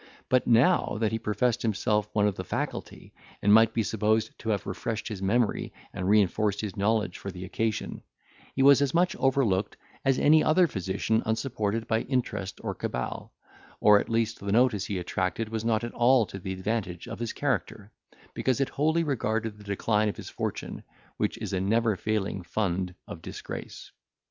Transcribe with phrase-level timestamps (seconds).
[0.29, 4.49] But, now that he professed himself one of the faculty, and might be supposed to
[4.49, 8.01] have refreshed his memory, and reinforced his knowledge for the occasion,
[8.55, 13.31] he was as much overlooked as any other physician unsupported by interest or cabal;
[13.79, 17.19] or, at least, the notice he attracted was not at all to the advantage of
[17.19, 17.91] his character,
[18.33, 20.81] because it wholly regarded the decline of his fortune,
[21.17, 23.91] which is a never failing fund of disgrace.